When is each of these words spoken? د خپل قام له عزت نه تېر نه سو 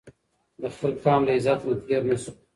د 0.61 0.63
خپل 0.73 0.91
قام 1.03 1.21
له 1.27 1.31
عزت 1.37 1.59
نه 1.67 1.73
تېر 1.85 2.01
نه 2.09 2.15
سو 2.21 2.31